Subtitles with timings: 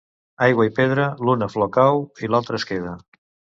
[0.45, 2.99] Aigua i pedra, l'una flor cau i l'altra es queda.